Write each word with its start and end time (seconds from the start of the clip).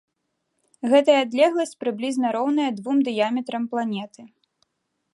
Гэтая 0.93 1.17
адлегласць 1.25 1.75
прыблізна 1.83 2.27
роўная 2.39 2.67
двум 2.81 2.97
дыяметрам 3.11 3.63
планеты. 3.75 4.21